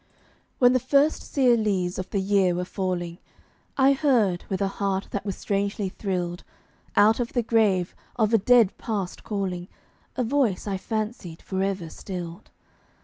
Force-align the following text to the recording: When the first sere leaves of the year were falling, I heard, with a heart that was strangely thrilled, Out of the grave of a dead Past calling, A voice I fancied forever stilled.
When 0.57 0.73
the 0.73 0.79
first 0.79 1.21
sere 1.21 1.55
leaves 1.55 1.99
of 1.99 2.09
the 2.09 2.19
year 2.19 2.55
were 2.55 2.65
falling, 2.65 3.19
I 3.77 3.93
heard, 3.93 4.43
with 4.49 4.59
a 4.59 4.67
heart 4.81 5.07
that 5.11 5.27
was 5.27 5.35
strangely 5.37 5.89
thrilled, 5.89 6.43
Out 6.95 7.19
of 7.19 7.33
the 7.33 7.43
grave 7.43 7.93
of 8.15 8.33
a 8.33 8.39
dead 8.39 8.75
Past 8.79 9.23
calling, 9.23 9.67
A 10.15 10.23
voice 10.23 10.65
I 10.65 10.77
fancied 10.77 11.43
forever 11.43 11.87
stilled. 11.87 12.49